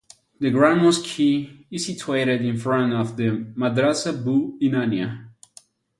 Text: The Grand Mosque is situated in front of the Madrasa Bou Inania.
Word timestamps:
The 0.39 0.49
Grand 0.49 0.81
Mosque 0.81 1.19
is 1.69 1.85
situated 1.85 2.43
in 2.43 2.57
front 2.57 2.91
of 2.91 3.15
the 3.17 3.45
Madrasa 3.55 4.11
Bou 4.25 4.57
Inania. 4.59 5.27